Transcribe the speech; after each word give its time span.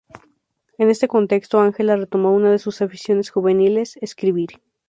En 0.79 0.89
este 0.89 1.07
contexto, 1.07 1.59
Ángela 1.59 1.95
retomó 1.95 2.33
una 2.33 2.49
de 2.49 2.57
sus 2.57 2.81
aficiones 2.81 3.29
juveniles: 3.29 3.97
escribir. 4.01 4.49